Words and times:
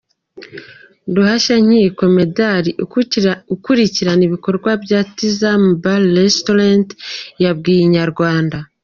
Ruhashyankiko 1.15 2.03
Medard 2.17 2.65
ukurikirana 3.53 4.23
ibikorwa 4.27 4.69
bya 4.83 4.99
Tizama 5.15 5.69
Bar 5.83 6.01
Restaurant 6.19 6.87
yabwiye 7.43 7.81
Inyarwanda. 7.87 8.57